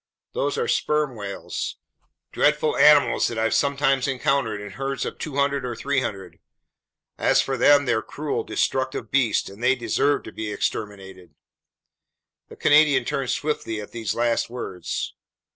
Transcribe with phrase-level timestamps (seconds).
[0.33, 1.77] "Those are sperm whales,
[2.31, 6.39] dreadful animals that I've sometimes encountered in herds of 200 or 300!
[7.19, 11.35] As for them, they're cruel, destructive beasts, and they deserve to be exterminated."
[12.49, 15.13] The Canadian turned swiftly at these last words.